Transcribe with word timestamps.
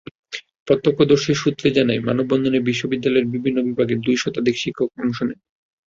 প্রত্যক্ষদর্শী 0.67 1.31
সূত্রে 1.35 1.67
জানা 1.69 1.91
যায়, 1.91 2.05
মানববন্ধনে 2.07 2.59
বিশ্ববিদ্যালয়ের 2.69 3.31
বিভিন্ন 3.33 3.57
বিভাগের 3.67 3.99
দুই 3.99 4.17
শতাধিক 4.17 4.55
শিক্ষক 4.57 4.89
অংশ 4.97 5.17
নেন। 5.21 5.39